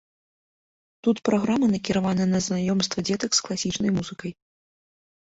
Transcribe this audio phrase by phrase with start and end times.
[1.07, 4.31] Тут праграмы накіраваныя на знаёмства дзетак з класічнай музыкай.